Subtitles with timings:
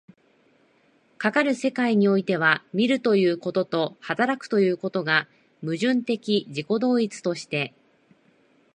[1.19, 5.27] かかる世界においては、見るということと働くということとが
[5.61, 7.71] 矛盾的自己同一として、